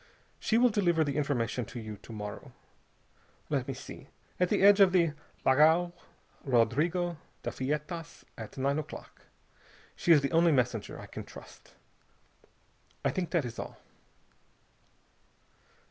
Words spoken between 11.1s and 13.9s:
trust. I think that is all."